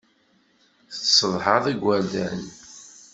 [0.95, 2.41] Tessedhaḍ igerdan.